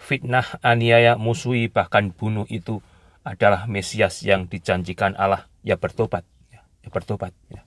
fitnah, 0.00 0.56
aniaya, 0.64 1.20
musuhi, 1.20 1.68
bahkan 1.68 2.08
bunuh 2.08 2.48
itu 2.48 2.80
adalah 3.20 3.68
Mesias 3.68 4.24
yang 4.24 4.48
dijanjikan 4.48 5.12
Allah, 5.20 5.44
ya 5.60 5.76
bertobat. 5.76 6.24
Ya, 6.48 6.64
ya 6.82 6.88
bertobat. 6.88 7.36
Ya. 7.52 7.60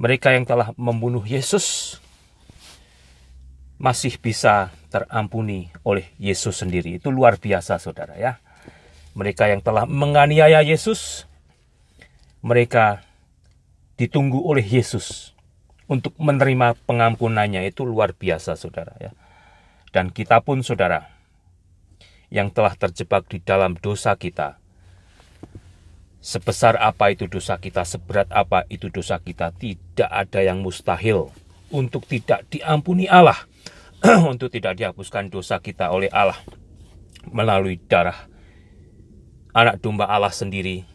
Mereka 0.00 0.32
yang 0.32 0.48
telah 0.48 0.72
membunuh 0.80 1.26
Yesus 1.26 1.98
masih 3.78 4.18
bisa 4.18 4.74
terampuni 4.90 5.70
oleh 5.86 6.10
Yesus 6.18 6.60
sendiri. 6.60 6.98
Itu 6.98 7.14
luar 7.14 7.38
biasa 7.38 7.78
saudara 7.78 8.18
ya. 8.18 8.42
Mereka 9.14 9.50
yang 9.50 9.62
telah 9.62 9.86
menganiaya 9.86 10.62
Yesus, 10.62 11.26
mereka 12.42 13.02
ditunggu 13.98 14.38
oleh 14.42 14.62
Yesus 14.62 15.34
untuk 15.90 16.14
menerima 16.18 16.78
pengampunannya 16.86 17.66
itu 17.66 17.82
luar 17.86 18.14
biasa 18.14 18.54
saudara 18.58 18.94
ya. 18.98 19.10
Dan 19.90 20.12
kita 20.12 20.44
pun 20.44 20.60
saudara 20.60 21.08
yang 22.28 22.52
telah 22.52 22.76
terjebak 22.76 23.24
di 23.26 23.40
dalam 23.40 23.72
dosa 23.80 24.12
kita, 24.20 24.60
sebesar 26.20 26.76
apa 26.76 27.08
itu 27.08 27.24
dosa 27.24 27.56
kita, 27.56 27.88
seberat 27.88 28.28
apa 28.28 28.68
itu 28.68 28.92
dosa 28.92 29.16
kita, 29.16 29.48
tidak 29.56 30.10
ada 30.12 30.44
yang 30.44 30.60
mustahil 30.60 31.32
untuk 31.72 32.04
tidak 32.04 32.44
diampuni 32.52 33.08
Allah 33.08 33.47
untuk 34.32 34.52
tidak 34.52 34.78
dihapuskan 34.78 35.30
dosa 35.30 35.58
kita 35.58 35.90
oleh 35.90 36.10
Allah 36.14 36.38
melalui 37.28 37.76
darah 37.76 38.28
anak 39.58 39.82
domba 39.82 40.06
Allah 40.06 40.30
sendiri, 40.30 40.86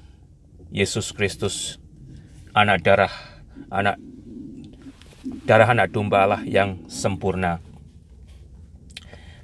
Yesus 0.72 1.12
Kristus, 1.12 1.84
anak 2.56 2.80
darah, 2.86 3.12
anak 3.68 4.00
darah 5.44 5.68
anak 5.68 5.92
domba 5.92 6.24
Allah 6.24 6.42
yang 6.48 6.88
sempurna. 6.88 7.60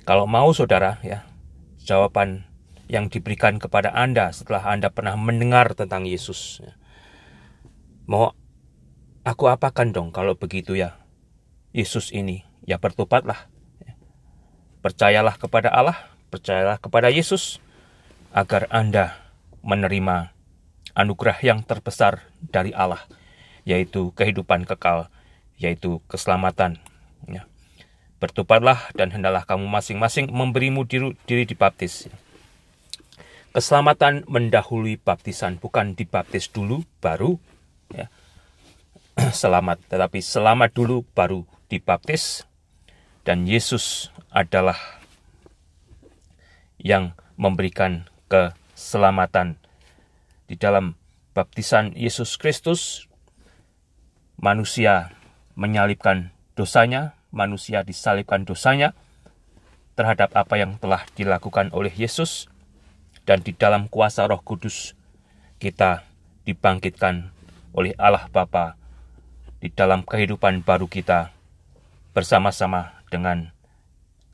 Kalau 0.07 0.25
mau 0.25 0.49
saudara 0.55 0.97
ya, 1.03 1.27
jawaban 1.83 2.47
yang 2.89 3.11
diberikan 3.11 3.61
kepada 3.61 3.93
Anda 3.93 4.33
setelah 4.33 4.65
Anda 4.71 4.89
pernah 4.89 5.13
mendengar 5.13 5.77
tentang 5.77 6.09
Yesus. 6.09 6.63
Ya. 6.63 6.73
Mau 8.09 8.33
aku 9.21 9.45
apakan 9.51 9.93
dong 9.93 10.09
kalau 10.09 10.33
begitu 10.33 10.73
ya? 10.73 10.97
Yesus 11.69 12.09
ini 12.09 12.48
ya 12.63 12.81
bertobatlah. 12.81 13.47
Percayalah 14.79 15.35
kepada 15.35 15.67
Allah, 15.75 16.07
percayalah 16.31 16.79
kepada 16.79 17.11
Yesus, 17.11 17.59
agar 18.31 18.69
Anda 18.71 19.19
menerima 19.59 20.31
anugerah 20.95 21.39
yang 21.43 21.59
terbesar 21.67 22.23
dari 22.39 22.71
Allah, 22.71 23.03
yaitu 23.67 24.15
kehidupan 24.15 24.63
kekal, 24.63 25.11
yaitu 25.59 25.99
keselamatan. 26.07 26.79
Ya. 27.27 27.43
Bertobatlah 28.23 28.91
dan 28.95 29.11
hendaklah 29.11 29.43
kamu 29.43 29.67
masing-masing 29.67 30.31
memberimu 30.31 30.87
diri, 30.87 31.15
diri 31.27 31.43
dibaptis. 31.43 32.07
Keselamatan 33.51 34.23
mendahului 34.29 34.95
baptisan, 35.01 35.59
bukan 35.59 35.97
dibaptis 35.97 36.47
dulu 36.47 36.87
baru 37.03 37.35
ya. 37.91 38.07
selamat, 39.35 39.83
tetapi 39.91 40.23
selamat 40.23 40.71
dulu 40.71 41.03
baru 41.11 41.43
dibaptis 41.67 42.48
dan 43.23 43.45
Yesus 43.45 44.13
adalah 44.31 44.77
yang 46.79 47.15
memberikan 47.35 48.07
keselamatan. 48.31 49.59
Di 50.49 50.57
dalam 50.57 50.97
baptisan 51.37 51.93
Yesus 51.93 52.39
Kristus, 52.41 53.05
manusia 54.39 55.13
menyalibkan 55.53 56.33
dosanya, 56.57 57.13
manusia 57.29 57.85
disalibkan 57.85 58.47
dosanya 58.47 58.97
terhadap 59.93 60.31
apa 60.33 60.55
yang 60.57 60.79
telah 60.79 61.03
dilakukan 61.13 61.69
oleh 61.75 61.91
Yesus, 61.91 62.47
dan 63.27 63.43
di 63.45 63.53
dalam 63.53 63.91
kuasa 63.91 64.25
Roh 64.25 64.41
Kudus 64.41 64.97
kita 65.61 66.07
dibangkitkan 66.47 67.29
oleh 67.75 67.93
Allah 67.99 68.25
Bapa 68.31 68.79
di 69.59 69.69
dalam 69.69 70.01
kehidupan 70.07 70.63
baru 70.63 70.87
kita 70.87 71.35
bersama-sama 72.15 72.98
dengan 73.09 73.51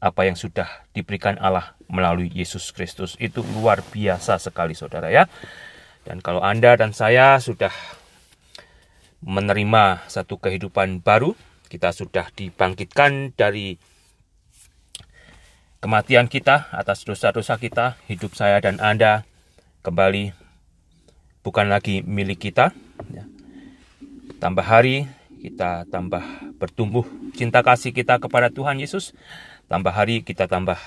apa 0.04 0.28
yang 0.28 0.38
sudah 0.38 0.86
diberikan 0.94 1.40
Allah 1.42 1.74
melalui 1.90 2.30
Yesus 2.30 2.70
Kristus. 2.70 3.18
Itu 3.18 3.42
luar 3.42 3.82
biasa 3.82 4.38
sekali 4.38 4.78
saudara 4.78 5.10
ya. 5.10 5.26
Dan 6.06 6.22
kalau 6.22 6.46
Anda 6.46 6.78
dan 6.78 6.94
saya 6.94 7.42
sudah 7.42 7.74
menerima 9.26 10.06
satu 10.06 10.38
kehidupan 10.38 11.02
baru, 11.02 11.34
kita 11.66 11.90
sudah 11.90 12.30
dibangkitkan 12.38 13.34
dari 13.34 13.82
kematian 15.82 16.30
kita 16.30 16.70
atas 16.70 17.02
dosa-dosa 17.02 17.58
kita, 17.58 17.98
hidup 18.06 18.38
saya 18.38 18.62
dan 18.62 18.78
Anda 18.78 19.26
kembali 19.82 20.38
bukan 21.42 21.70
lagi 21.70 22.06
milik 22.06 22.50
kita. 22.50 22.70
Ya. 23.10 23.26
Tambah 24.38 24.66
hari, 24.66 25.10
kita 25.46 25.86
tambah 25.94 26.26
bertumbuh 26.58 27.06
cinta 27.38 27.62
kasih 27.62 27.94
kita 27.94 28.18
kepada 28.18 28.50
Tuhan 28.50 28.82
Yesus, 28.82 29.14
tambah 29.70 29.94
hari 29.94 30.26
kita 30.26 30.50
tambah 30.50 30.82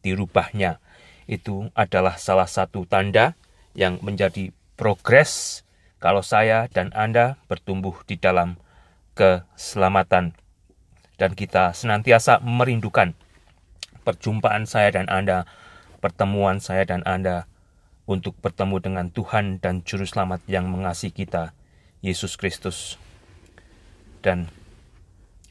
dirubahnya. 0.00 0.80
Itu 1.28 1.68
adalah 1.76 2.16
salah 2.16 2.48
satu 2.48 2.88
tanda 2.88 3.36
yang 3.76 4.00
menjadi 4.00 4.48
progres 4.80 5.60
kalau 6.00 6.24
saya 6.24 6.72
dan 6.72 6.88
Anda 6.96 7.36
bertumbuh 7.44 8.00
di 8.08 8.16
dalam 8.16 8.56
keselamatan. 9.12 10.32
Dan 11.20 11.36
kita 11.36 11.76
senantiasa 11.76 12.40
merindukan 12.40 13.12
perjumpaan 14.08 14.64
saya 14.64 14.88
dan 14.88 15.06
Anda, 15.12 15.44
pertemuan 16.00 16.64
saya 16.64 16.88
dan 16.88 17.04
Anda 17.04 17.44
untuk 18.08 18.40
bertemu 18.40 18.80
dengan 18.80 19.06
Tuhan 19.12 19.60
dan 19.60 19.84
Juru 19.84 20.08
Selamat 20.08 20.40
yang 20.48 20.68
mengasihi 20.68 21.12
kita, 21.12 21.52
Yesus 22.00 22.40
Kristus. 22.40 23.03
Dan 24.24 24.48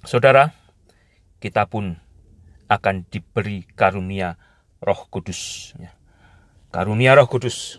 saudara, 0.02 0.50
kita 1.38 1.70
pun 1.70 1.94
akan 2.66 3.06
diberi 3.06 3.70
karunia 3.78 4.34
roh 4.82 5.06
kudus. 5.14 5.72
Ya. 5.78 5.94
Karunia 6.74 7.14
roh 7.14 7.30
kudus 7.30 7.78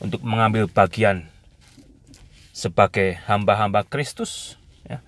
untuk 0.00 0.24
mengambil 0.24 0.72
bagian 0.72 1.28
sebagai 2.56 3.20
hamba-hamba 3.28 3.84
Kristus 3.84 4.56
ya, 4.88 5.04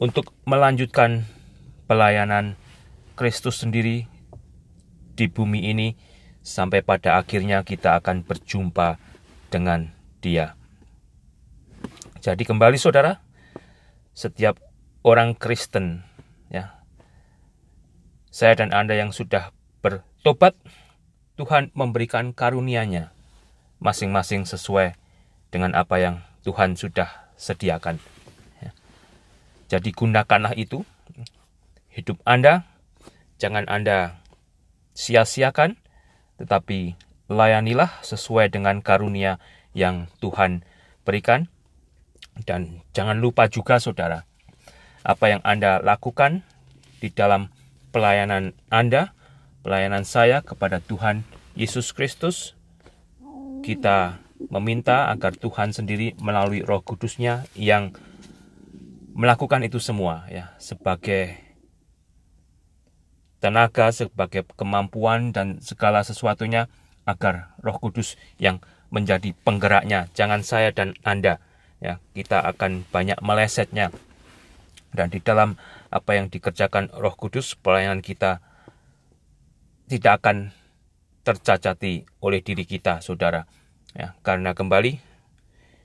untuk 0.00 0.32
melanjutkan 0.48 1.28
pelayanan 1.84 2.56
Kristus 3.12 3.60
sendiri 3.60 4.08
di 5.12 5.28
bumi 5.28 5.68
ini 5.68 5.92
sampai 6.40 6.80
pada 6.80 7.20
akhirnya 7.20 7.60
kita 7.60 8.00
akan 8.00 8.24
berjumpa 8.24 8.96
dengan 9.52 9.92
Dia. 10.24 10.56
Jadi 12.24 12.48
kembali 12.48 12.80
saudara, 12.80 13.20
setiap 14.14 14.62
orang 15.02 15.34
Kristen 15.34 16.06
ya 16.48 16.80
saya 18.30 18.54
dan 18.58 18.70
Anda 18.74 18.98
yang 18.98 19.10
sudah 19.14 19.50
bertobat 19.82 20.56
Tuhan 21.34 21.74
memberikan 21.74 22.30
karunia-Nya 22.30 23.14
masing-masing 23.82 24.46
sesuai 24.46 24.94
dengan 25.50 25.74
apa 25.74 25.98
yang 25.98 26.22
Tuhan 26.46 26.78
sudah 26.78 27.30
sediakan. 27.38 27.98
Ya. 28.62 28.70
Jadi 29.70 29.90
gunakanlah 29.94 30.54
itu. 30.58 30.82
Hidup 31.94 32.18
Anda, 32.26 32.66
jangan 33.38 33.70
Anda 33.70 34.18
sia-siakan, 34.98 35.78
tetapi 36.42 36.98
layanilah 37.30 38.02
sesuai 38.02 38.50
dengan 38.50 38.82
karunia 38.82 39.38
yang 39.78 40.10
Tuhan 40.18 40.66
berikan. 41.06 41.46
Dan 42.42 42.82
jangan 42.90 43.22
lupa 43.22 43.46
juga 43.46 43.78
saudara, 43.78 44.26
apa 45.06 45.30
yang 45.30 45.40
Anda 45.46 45.78
lakukan 45.78 46.42
di 46.98 47.14
dalam 47.14 47.54
pelayanan 47.94 48.58
Anda, 48.72 49.14
pelayanan 49.62 50.02
saya 50.02 50.42
kepada 50.42 50.82
Tuhan 50.82 51.22
Yesus 51.54 51.94
Kristus, 51.94 52.58
kita 53.62 54.18
meminta 54.50 55.08
agar 55.14 55.38
Tuhan 55.38 55.70
sendiri 55.70 56.18
melalui 56.18 56.66
Roh 56.66 56.82
Kudusnya 56.82 57.46
yang 57.54 57.94
melakukan 59.14 59.62
itu 59.62 59.78
semua 59.78 60.26
ya 60.26 60.58
sebagai 60.58 61.38
tenaga, 63.38 63.94
sebagai 63.94 64.42
kemampuan 64.58 65.30
dan 65.30 65.62
segala 65.62 66.02
sesuatunya 66.02 66.66
agar 67.04 67.54
Roh 67.60 67.76
Kudus 67.76 68.16
yang 68.40 68.64
menjadi 68.88 69.36
penggeraknya. 69.44 70.08
Jangan 70.16 70.40
saya 70.40 70.72
dan 70.72 70.96
Anda 71.04 71.38
ya, 71.84 72.00
kita 72.16 72.40
akan 72.40 72.88
banyak 72.88 73.20
melesetnya. 73.20 73.92
Dan 74.96 75.12
di 75.12 75.20
dalam 75.20 75.60
apa 75.92 76.16
yang 76.16 76.32
dikerjakan 76.32 76.88
Roh 76.96 77.12
Kudus, 77.12 77.52
pelayanan 77.60 78.00
kita 78.00 78.40
tidak 79.84 80.24
akan 80.24 80.56
tercacati 81.28 82.08
oleh 82.24 82.40
diri 82.40 82.64
kita, 82.64 83.04
saudara. 83.04 83.44
Ya, 83.92 84.16
karena 84.24 84.56
kembali 84.56 84.96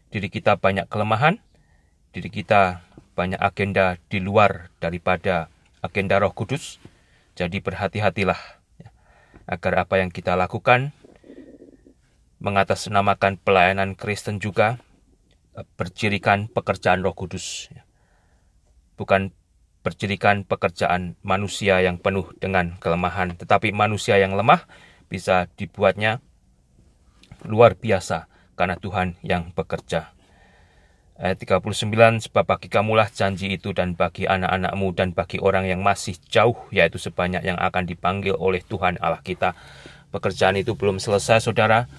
diri 0.09 0.29
kita 0.31 0.55
banyak 0.55 0.87
kelemahan, 0.87 1.43
diri 2.15 2.31
kita 2.31 2.81
banyak 3.13 3.37
agenda 3.37 3.99
di 4.07 4.23
luar 4.23 4.71
daripada 4.79 5.51
agenda 5.83 6.15
Roh 6.23 6.31
Kudus. 6.31 6.79
Jadi 7.35 7.59
berhati-hatilah 7.59 8.39
ya, 8.79 8.89
agar 9.51 9.83
apa 9.83 9.99
yang 9.99 10.11
kita 10.11 10.35
lakukan 10.39 10.95
mengatasnamakan 12.39 13.35
pelayanan 13.39 13.99
Kristen 13.99 14.39
juga 14.39 14.79
bercirikan 15.75 16.47
pekerjaan 16.51 17.01
Roh 17.01 17.15
Kudus. 17.15 17.71
Ya. 17.73 17.83
Bukan 18.99 19.31
bercirikan 19.79 20.43
pekerjaan 20.43 21.15
manusia 21.23 21.79
yang 21.79 21.97
penuh 21.97 22.27
dengan 22.37 22.75
kelemahan, 22.83 23.39
tetapi 23.39 23.71
manusia 23.71 24.19
yang 24.19 24.35
lemah 24.35 24.67
bisa 25.07 25.47
dibuatnya 25.55 26.19
luar 27.47 27.79
biasa 27.79 28.27
karena 28.59 28.75
Tuhan 28.75 29.15
yang 29.23 29.55
bekerja. 29.55 30.11
Ayat 31.19 31.35
39, 31.35 32.31
sebab 32.31 32.47
bagi 32.47 32.71
kamulah 32.71 33.11
janji 33.11 33.51
itu 33.51 33.75
dan 33.75 33.91
bagi 33.91 34.23
anak-anakmu 34.23 34.95
dan 34.95 35.11
bagi 35.11 35.35
orang 35.43 35.67
yang 35.67 35.83
masih 35.83 36.15
jauh, 36.31 36.55
yaitu 36.71 36.95
sebanyak 36.95 37.43
yang 37.43 37.59
akan 37.59 37.83
dipanggil 37.83 38.39
oleh 38.39 38.63
Tuhan 38.63 38.95
Allah 39.03 39.19
kita. 39.19 39.51
Pekerjaan 40.15 40.55
itu 40.55 40.79
belum 40.79 40.95
selesai, 40.95 41.43
saudara, 41.43 41.91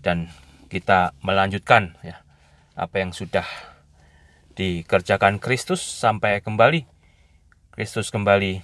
dan 0.00 0.32
kita 0.72 1.12
melanjutkan 1.20 1.92
ya 2.00 2.23
apa 2.74 2.98
yang 2.98 3.14
sudah 3.14 3.46
dikerjakan 4.58 5.38
Kristus 5.38 5.82
sampai 5.82 6.42
kembali. 6.42 6.86
Kristus 7.74 8.10
kembali 8.10 8.62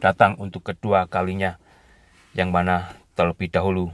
datang 0.00 0.36
untuk 0.40 0.64
kedua 0.64 1.08
kalinya 1.08 1.60
yang 2.36 2.52
mana 2.52 2.96
terlebih 3.16 3.48
dahulu 3.48 3.92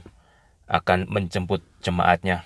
akan 0.67 1.07
menjemput 1.07 1.63
jemaatnya. 1.83 2.43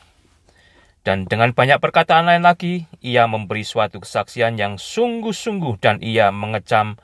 Dan 1.01 1.23
dengan 1.23 1.55
banyak 1.55 1.79
perkataan 1.79 2.27
lain 2.27 2.43
lagi, 2.43 2.83
ia 2.99 3.25
memberi 3.25 3.63
suatu 3.63 4.03
kesaksian 4.03 4.59
yang 4.59 4.75
sungguh-sungguh 4.75 5.79
dan 5.79 6.03
ia 6.03 6.35
mengecam 6.35 6.99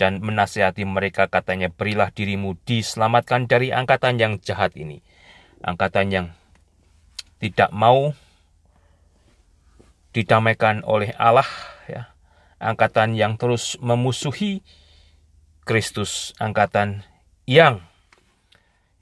dan 0.00 0.24
menasihati 0.24 0.88
mereka 0.88 1.28
katanya 1.28 1.68
berilah 1.68 2.08
dirimu 2.10 2.56
diselamatkan 2.64 3.46
dari 3.46 3.68
angkatan 3.70 4.16
yang 4.16 4.40
jahat 4.40 4.72
ini. 4.74 5.04
Angkatan 5.60 6.06
yang 6.10 6.26
tidak 7.38 7.70
mau 7.76 8.16
didamaikan 10.12 10.84
oleh 10.84 11.12
Allah 11.16 11.48
ya. 11.88 12.12
Angkatan 12.62 13.18
yang 13.18 13.34
terus 13.34 13.74
memusuhi 13.82 14.62
Kristus, 15.66 16.30
angkatan 16.38 17.02
yang 17.42 17.82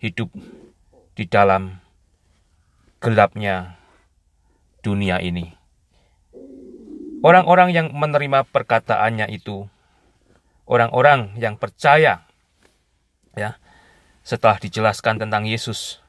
hidup 0.00 0.32
di 1.12 1.28
dalam 1.28 1.84
gelapnya 3.04 3.76
dunia 4.80 5.20
ini. 5.20 5.52
Orang-orang 7.20 7.76
yang 7.76 7.92
menerima 7.92 8.48
perkataannya 8.48 9.28
itu, 9.28 9.68
orang-orang 10.64 11.36
yang 11.36 11.60
percaya, 11.60 12.24
ya, 13.36 13.60
setelah 14.24 14.56
dijelaskan 14.56 15.20
tentang 15.20 15.44
Yesus, 15.44 16.00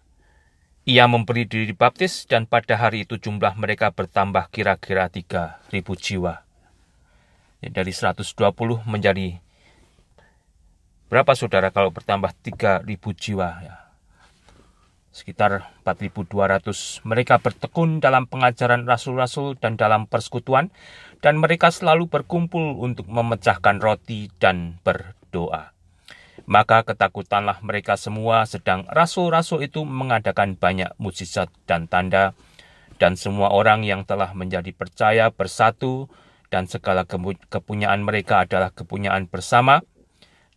ia 0.86 1.06
memberi 1.06 1.46
diri 1.46 1.70
dibaptis 1.70 2.26
dan 2.26 2.50
pada 2.50 2.78
hari 2.78 3.06
itu 3.06 3.22
jumlah 3.22 3.54
mereka 3.58 3.94
bertambah 3.94 4.50
kira-kira 4.50 5.08
3.000 5.08 5.70
jiwa. 5.98 6.42
Dari 7.62 7.94
120 7.94 8.26
menjadi 8.90 9.38
berapa 11.14 11.38
saudara 11.38 11.70
kalau 11.70 11.94
bertambah 11.94 12.34
3.000 12.42 12.88
jiwa 13.14 13.50
ya? 13.62 13.82
sekitar 15.12 15.68
4.200. 15.84 17.04
Mereka 17.04 17.44
bertekun 17.44 18.00
dalam 18.00 18.26
pengajaran 18.32 18.88
rasul-rasul 18.88 19.60
dan 19.60 19.76
dalam 19.76 20.08
persekutuan, 20.08 20.72
dan 21.20 21.38
mereka 21.38 21.70
selalu 21.70 22.08
berkumpul 22.08 22.80
untuk 22.80 23.12
memecahkan 23.12 23.84
roti 23.84 24.32
dan 24.40 24.80
berdoa. 24.82 25.76
Maka 26.52 26.84
ketakutanlah 26.84 27.64
mereka 27.64 27.96
semua, 27.96 28.44
sedang 28.44 28.84
rasul-rasul 28.92 29.64
itu 29.64 29.88
mengadakan 29.88 30.60
banyak 30.60 30.92
mujizat 31.00 31.48
dan 31.64 31.88
tanda, 31.88 32.36
dan 33.00 33.16
semua 33.16 33.56
orang 33.56 33.88
yang 33.88 34.04
telah 34.04 34.36
menjadi 34.36 34.76
percaya 34.76 35.32
bersatu 35.32 36.12
dan 36.52 36.68
segala 36.68 37.08
kepunyaan 37.48 38.04
mereka 38.04 38.44
adalah 38.44 38.68
kepunyaan 38.76 39.32
bersama, 39.32 39.80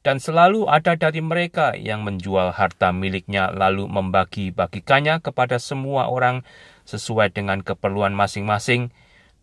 dan 0.02 0.18
selalu 0.18 0.66
ada 0.66 0.98
dari 0.98 1.22
mereka 1.22 1.78
yang 1.78 2.02
menjual 2.02 2.50
harta 2.50 2.90
miliknya 2.90 3.54
lalu 3.54 3.86
membagi-bagikannya 3.86 5.22
kepada 5.22 5.62
semua 5.62 6.10
orang 6.10 6.42
sesuai 6.90 7.30
dengan 7.30 7.62
keperluan 7.62 8.18
masing-masing, 8.18 8.90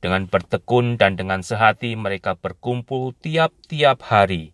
dengan 0.03 0.27
bertekun 0.27 0.99
dan 0.99 1.15
dengan 1.15 1.47
sehati 1.47 1.95
mereka 1.95 2.35
berkumpul 2.35 3.15
tiap-tiap 3.23 4.03
hari. 4.03 4.51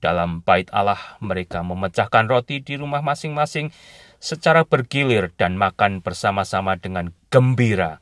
Dalam 0.00 0.40
bait 0.40 0.68
Allah 0.72 1.20
mereka 1.20 1.60
memecahkan 1.60 2.28
roti 2.28 2.64
di 2.64 2.80
rumah 2.80 3.04
masing-masing 3.04 3.72
secara 4.20 4.64
bergilir 4.64 5.32
dan 5.36 5.56
makan 5.60 6.00
bersama-sama 6.00 6.76
dengan 6.80 7.12
gembira 7.28 8.00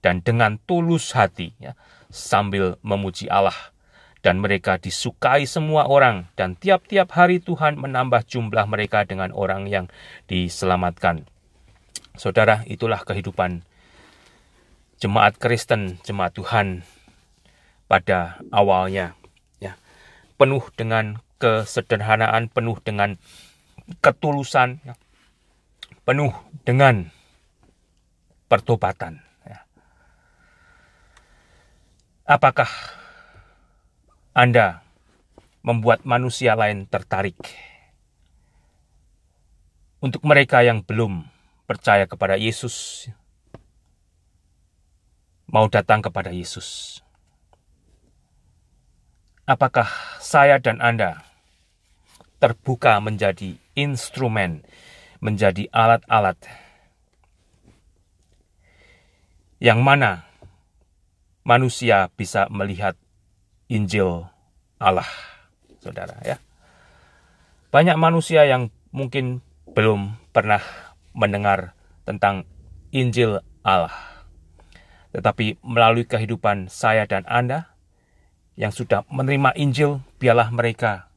dan 0.00 0.24
dengan 0.24 0.56
tulus 0.64 1.12
hati. 1.12 1.52
Ya 1.60 1.76
sambil 2.10 2.78
memuji 2.82 3.28
Allah. 3.30 3.56
Dan 4.24 4.42
mereka 4.42 4.74
disukai 4.74 5.46
semua 5.46 5.86
orang, 5.86 6.26
dan 6.34 6.58
tiap-tiap 6.58 7.14
hari 7.14 7.38
Tuhan 7.38 7.78
menambah 7.78 8.26
jumlah 8.26 8.66
mereka 8.66 9.06
dengan 9.06 9.30
orang 9.30 9.70
yang 9.70 9.86
diselamatkan. 10.26 11.30
Saudara, 12.18 12.66
itulah 12.66 13.06
kehidupan 13.06 13.62
jemaat 14.98 15.38
Kristen, 15.38 16.02
jemaat 16.02 16.34
Tuhan 16.34 16.82
pada 17.86 18.42
awalnya. 18.50 19.14
Ya, 19.62 19.78
penuh 20.42 20.64
dengan 20.74 21.22
kesederhanaan, 21.36 22.48
penuh 22.48 22.78
dengan 22.80 23.20
ketulusan, 24.02 24.80
ya, 24.82 24.94
penuh 26.06 26.32
dengan 26.62 27.10
pertobatan. 28.46 29.26
Apakah 32.26 32.66
Anda 34.34 34.82
membuat 35.62 36.02
manusia 36.02 36.58
lain 36.58 36.90
tertarik? 36.90 37.38
Untuk 40.02 40.26
mereka 40.26 40.66
yang 40.66 40.82
belum 40.82 41.22
percaya 41.70 42.10
kepada 42.10 42.34
Yesus, 42.34 43.06
mau 45.46 45.70
datang 45.70 46.02
kepada 46.02 46.34
Yesus. 46.34 46.98
Apakah 49.46 49.86
saya 50.18 50.58
dan 50.58 50.82
Anda 50.82 51.25
terbuka 52.36 53.00
menjadi 53.00 53.56
instrumen, 53.72 54.64
menjadi 55.20 55.68
alat-alat 55.72 56.36
yang 59.56 59.80
mana 59.80 60.28
manusia 61.46 62.12
bisa 62.12 62.44
melihat 62.52 62.98
Injil 63.72 64.28
Allah, 64.76 65.08
saudara 65.80 66.20
ya. 66.22 66.36
Banyak 67.72 67.96
manusia 67.96 68.44
yang 68.44 68.68
mungkin 68.92 69.40
belum 69.72 70.20
pernah 70.30 70.60
mendengar 71.16 71.72
tentang 72.04 72.44
Injil 72.92 73.40
Allah. 73.64 73.92
Tetapi 75.16 75.64
melalui 75.64 76.04
kehidupan 76.04 76.68
saya 76.68 77.08
dan 77.08 77.24
Anda 77.24 77.72
yang 78.60 78.72
sudah 78.72 79.08
menerima 79.08 79.56
Injil, 79.56 80.04
biarlah 80.20 80.52
mereka 80.52 81.08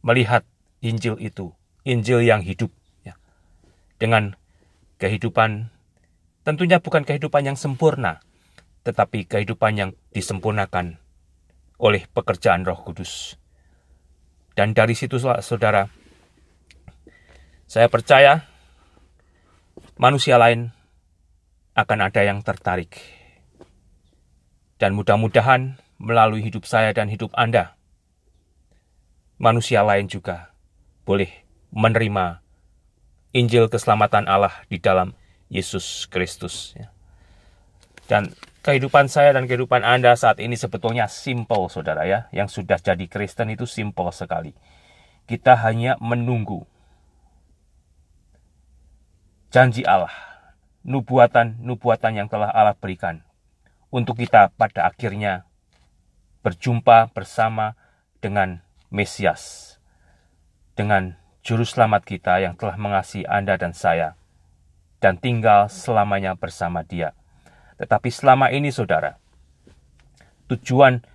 melihat 0.00 0.44
Injil 0.80 1.16
itu, 1.20 1.52
Injil 1.84 2.24
yang 2.24 2.40
hidup. 2.40 2.72
Ya. 3.04 3.16
Dengan 4.00 4.36
kehidupan, 5.00 5.72
tentunya 6.44 6.80
bukan 6.80 7.04
kehidupan 7.04 7.52
yang 7.52 7.56
sempurna, 7.56 8.20
tetapi 8.84 9.28
kehidupan 9.28 9.72
yang 9.76 9.90
disempurnakan 10.12 10.96
oleh 11.80 12.04
pekerjaan 12.12 12.64
Roh 12.64 12.80
Kudus. 12.80 13.36
Dan 14.52 14.76
dari 14.76 14.92
situ, 14.92 15.16
saudara, 15.20 15.88
saya 17.64 17.88
percaya 17.88 18.44
manusia 19.96 20.36
lain 20.36 20.74
akan 21.72 21.98
ada 22.10 22.20
yang 22.20 22.44
tertarik. 22.44 23.00
Dan 24.80 24.96
mudah-mudahan 24.96 25.80
melalui 26.00 26.40
hidup 26.44 26.64
saya 26.64 26.92
dan 26.96 27.12
hidup 27.12 27.32
Anda, 27.36 27.76
manusia 29.40 29.80
lain 29.80 30.04
juga 30.04 30.52
boleh 31.08 31.32
menerima 31.72 32.44
Injil 33.32 33.72
keselamatan 33.72 34.28
Allah 34.28 34.52
di 34.68 34.76
dalam 34.76 35.16
Yesus 35.48 36.04
Kristus. 36.12 36.76
Ya. 36.76 36.92
Dan 38.04 38.36
kehidupan 38.60 39.08
saya 39.08 39.32
dan 39.32 39.48
kehidupan 39.48 39.80
Anda 39.80 40.12
saat 40.18 40.42
ini 40.44 40.60
sebetulnya 40.60 41.08
simple, 41.08 41.72
saudara 41.72 42.04
ya. 42.04 42.28
Yang 42.36 42.60
sudah 42.60 42.76
jadi 42.76 43.06
Kristen 43.08 43.48
itu 43.54 43.64
simple 43.64 44.12
sekali. 44.12 44.52
Kita 45.24 45.56
hanya 45.62 45.96
menunggu 46.02 46.66
janji 49.54 49.86
Allah, 49.86 50.12
nubuatan-nubuatan 50.82 52.12
yang 52.18 52.28
telah 52.28 52.50
Allah 52.50 52.74
berikan 52.74 53.22
untuk 53.94 54.18
kita 54.18 54.50
pada 54.54 54.90
akhirnya 54.90 55.46
berjumpa 56.42 57.14
bersama 57.14 57.78
dengan 58.18 58.62
Mesias, 58.90 59.78
dengan 60.74 61.14
Juru 61.46 61.62
Selamat 61.62 62.02
kita 62.02 62.42
yang 62.42 62.58
telah 62.58 62.74
mengasihi 62.74 63.22
Anda 63.22 63.54
dan 63.54 63.70
saya, 63.70 64.18
dan 64.98 65.14
tinggal 65.14 65.70
selamanya 65.70 66.34
bersama 66.34 66.82
Dia. 66.82 67.14
Tetapi 67.78 68.10
selama 68.10 68.50
ini 68.50 68.74
saudara, 68.74 69.16
tujuan 70.50 71.06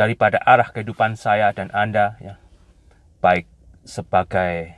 daripada 0.00 0.40
arah 0.40 0.72
kehidupan 0.72 1.20
saya 1.20 1.52
dan 1.52 1.68
Anda 1.76 2.16
ya, 2.16 2.40
baik 3.20 3.44
sebagai 3.84 4.72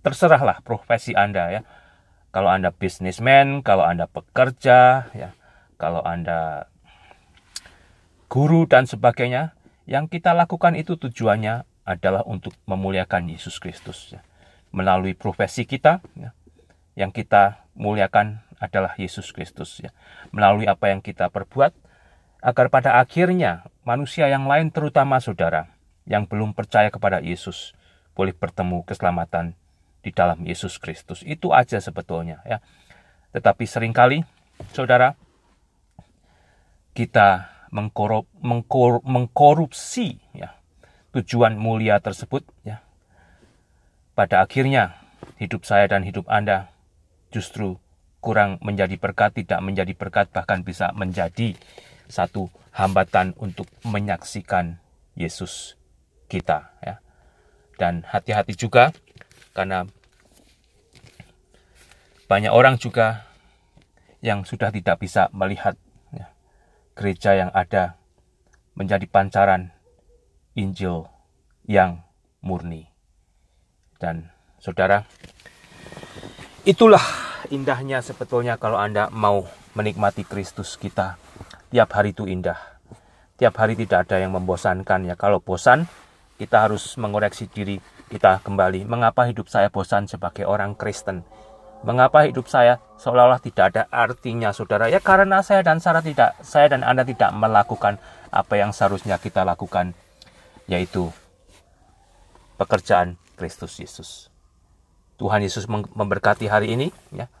terserahlah 0.00 0.64
profesi 0.64 1.12
Anda 1.12 1.60
ya. 1.60 1.62
Kalau 2.32 2.48
Anda 2.48 2.72
bisnismen, 2.72 3.60
kalau 3.60 3.84
Anda 3.84 4.08
pekerja 4.08 5.12
ya, 5.12 5.36
kalau 5.76 6.00
Anda 6.00 6.70
guru 8.32 8.64
dan 8.64 8.88
sebagainya, 8.88 9.52
yang 9.90 10.06
kita 10.06 10.30
lakukan 10.30 10.78
itu 10.78 10.94
tujuannya 10.94 11.66
adalah 11.82 12.22
untuk 12.22 12.54
memuliakan 12.70 13.26
Yesus 13.26 13.58
Kristus 13.58 14.14
ya. 14.14 14.22
Melalui 14.70 15.18
profesi 15.18 15.66
kita 15.66 15.98
ya, 16.14 16.30
yang 16.94 17.10
kita 17.10 17.66
muliakan 17.74 18.38
adalah 18.62 18.94
Yesus 18.94 19.34
Kristus 19.34 19.82
ya. 19.82 19.90
Melalui 20.30 20.70
apa 20.70 20.94
yang 20.94 21.02
kita 21.02 21.26
perbuat 21.26 21.74
agar 22.38 22.70
pada 22.70 23.02
akhirnya 23.02 23.66
manusia 23.82 24.30
yang 24.30 24.46
lain 24.46 24.70
terutama 24.70 25.18
saudara 25.18 25.66
yang 26.06 26.22
belum 26.22 26.54
percaya 26.54 26.94
kepada 26.94 27.18
Yesus 27.18 27.74
boleh 28.14 28.30
bertemu 28.30 28.86
keselamatan 28.86 29.58
di 30.06 30.14
dalam 30.14 30.38
Yesus 30.46 30.78
Kristus. 30.78 31.26
Itu 31.26 31.50
aja 31.50 31.82
sebetulnya 31.82 32.38
ya. 32.46 32.62
Tetapi 33.34 33.66
sering 33.66 33.90
kali 33.90 34.22
saudara 34.70 35.18
kita 36.94 37.50
mengkorup, 37.70 38.26
mengkor, 38.42 39.02
mengkorupsi 39.06 40.18
ya 40.34 40.60
tujuan 41.14 41.58
mulia 41.58 41.98
tersebut 41.98 42.46
ya. 42.62 42.82
Pada 44.14 44.44
akhirnya 44.44 45.00
hidup 45.40 45.64
saya 45.64 45.88
dan 45.88 46.04
hidup 46.04 46.28
Anda 46.28 46.70
justru 47.32 47.80
kurang 48.20 48.60
menjadi 48.60 49.00
berkat, 49.00 49.40
tidak 49.40 49.64
menjadi 49.64 49.96
berkat, 49.96 50.28
bahkan 50.28 50.60
bisa 50.60 50.92
menjadi 50.92 51.56
satu 52.10 52.52
hambatan 52.74 53.32
untuk 53.40 53.66
menyaksikan 53.86 54.76
Yesus 55.16 55.74
kita. 56.28 56.74
Ya. 56.84 57.00
Dan 57.80 58.04
hati-hati 58.04 58.54
juga 58.54 58.92
karena 59.56 59.88
banyak 62.28 62.52
orang 62.52 62.76
juga 62.76 63.26
yang 64.20 64.44
sudah 64.44 64.68
tidak 64.70 65.00
bisa 65.00 65.32
melihat 65.32 65.74
gereja 66.94 67.36
yang 67.36 67.50
ada 67.54 67.96
menjadi 68.74 69.06
pancaran 69.06 69.74
Injil 70.56 71.06
yang 71.66 72.02
murni. 72.42 72.90
Dan 74.00 74.32
saudara, 74.56 75.04
itulah 76.64 77.02
indahnya 77.52 78.00
sebetulnya 78.00 78.56
kalau 78.56 78.80
Anda 78.80 79.12
mau 79.12 79.44
menikmati 79.76 80.24
Kristus 80.24 80.74
kita. 80.80 81.20
Tiap 81.70 81.90
hari 81.94 82.10
itu 82.10 82.26
indah. 82.26 82.58
Tiap 83.38 83.54
hari 83.56 83.78
tidak 83.78 84.10
ada 84.10 84.20
yang 84.20 84.34
membosankan 84.34 85.06
ya. 85.06 85.14
Kalau 85.14 85.38
bosan, 85.38 85.86
kita 86.36 86.66
harus 86.66 86.98
mengoreksi 86.98 87.46
diri 87.46 87.78
kita 88.10 88.42
kembali. 88.42 88.88
Mengapa 88.88 89.28
hidup 89.30 89.46
saya 89.46 89.70
bosan 89.70 90.10
sebagai 90.10 90.48
orang 90.48 90.74
Kristen? 90.74 91.22
Mengapa 91.80 92.28
hidup 92.28 92.44
saya 92.44 92.76
seolah-olah 93.00 93.40
tidak 93.40 93.72
ada 93.72 93.82
artinya, 93.88 94.52
saudara? 94.52 94.92
Ya 94.92 95.00
karena 95.00 95.40
saya 95.40 95.64
dan 95.64 95.80
Sarah 95.80 96.04
tidak, 96.04 96.36
saya 96.44 96.68
dan 96.68 96.84
Anda 96.84 97.08
tidak 97.08 97.32
melakukan 97.32 97.96
apa 98.28 98.54
yang 98.60 98.76
seharusnya 98.76 99.16
kita 99.16 99.48
lakukan, 99.48 99.96
yaitu 100.68 101.08
pekerjaan 102.60 103.16
Kristus 103.40 103.80
Yesus. 103.80 104.28
Tuhan 105.16 105.40
Yesus 105.40 105.64
memberkati 105.72 106.52
hari 106.52 106.76
ini. 106.76 106.92
Ya. 107.16 107.32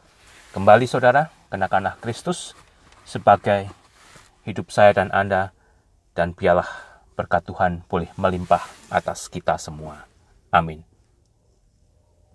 Kembali 0.56 0.88
saudara, 0.88 1.28
kenakanlah 1.52 2.00
Kristus 2.00 2.56
sebagai 3.04 3.68
hidup 4.48 4.72
saya 4.72 4.96
dan 4.96 5.12
Anda, 5.12 5.52
dan 6.16 6.32
biarlah 6.32 6.68
berkat 7.12 7.44
Tuhan 7.44 7.84
boleh 7.84 8.08
melimpah 8.16 8.64
atas 8.88 9.28
kita 9.28 9.60
semua. 9.60 10.08
Amin. 10.48 10.89